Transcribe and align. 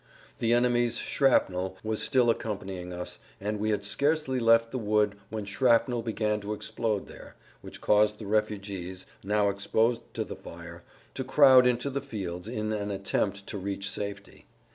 The 0.39 0.51
enemy's 0.53 0.97
shrapnel 0.97 1.77
was 1.83 2.01
still 2.01 2.31
accompanying 2.31 2.91
us, 2.91 3.19
and 3.39 3.59
we 3.59 3.69
had 3.69 3.83
scarcely 3.83 4.39
left 4.39 4.71
the 4.71 4.79
wood 4.79 5.13
when 5.29 5.45
shrapnel 5.45 6.01
began 6.01 6.41
to 6.41 6.53
explode 6.53 7.05
there, 7.05 7.35
which 7.61 7.81
caused 7.81 8.17
the 8.17 8.25
refugees, 8.25 9.05
now 9.23 9.49
exposed 9.51 10.11
to 10.15 10.23
the 10.23 10.35
fire, 10.35 10.81
to 11.13 11.23
crowd 11.23 11.67
into 11.67 11.91
the 11.91 12.01
fields 12.01 12.47
in 12.47 12.73
an 12.73 12.89
attempt 12.89 13.45
to 13.45 13.59
reach 13.59 13.91
safety. 13.91 14.47